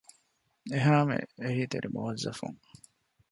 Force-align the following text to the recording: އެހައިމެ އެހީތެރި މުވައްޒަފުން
އެހައިމެ 0.71 1.19
އެހީތެރި 1.43 1.89
މުވައްޒަފުން 1.95 2.59